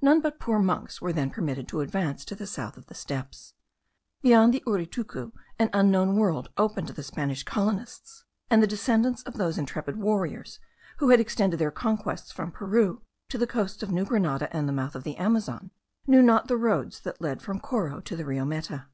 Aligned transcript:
None 0.00 0.22
but 0.22 0.40
poor 0.40 0.58
monks 0.60 1.02
were 1.02 1.12
then 1.12 1.28
permitted 1.28 1.68
to 1.68 1.82
advance 1.82 2.24
to 2.24 2.34
the 2.34 2.46
south 2.46 2.78
of 2.78 2.86
the 2.86 2.94
steppes. 2.94 3.52
Beyond 4.22 4.54
the 4.54 4.62
Uritucu 4.66 5.30
an 5.58 5.68
unknown 5.74 6.16
world 6.16 6.48
opened 6.56 6.86
to 6.86 6.94
the 6.94 7.02
Spanish 7.02 7.42
colonists; 7.42 8.24
and 8.48 8.62
the 8.62 8.66
descendants 8.66 9.22
of 9.24 9.34
those 9.34 9.58
intrepid 9.58 9.96
warriors 9.98 10.58
who 11.00 11.10
had 11.10 11.20
extended 11.20 11.58
their 11.58 11.70
conquests 11.70 12.32
from 12.32 12.50
Peru 12.50 13.02
to 13.28 13.36
the 13.36 13.46
coasts 13.46 13.82
of 13.82 13.90
New 13.92 14.06
Grenada 14.06 14.50
and 14.56 14.66
the 14.66 14.72
mouth 14.72 14.94
of 14.94 15.04
the 15.04 15.16
Amazon, 15.18 15.70
knew 16.06 16.22
not 16.22 16.48
the 16.48 16.56
roads 16.56 17.00
that 17.00 17.20
lead 17.20 17.42
from 17.42 17.60
Coro 17.60 18.00
to 18.00 18.16
the 18.16 18.24
Rio 18.24 18.46
Meta. 18.46 18.86